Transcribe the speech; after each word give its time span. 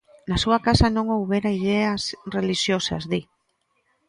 Na 0.29 0.37
súa 0.43 0.59
casa 0.67 0.87
non 0.95 1.05
houbera 1.13 1.55
ideas 1.59 2.01
relixiosas, 2.35 3.03
di. 3.11 3.21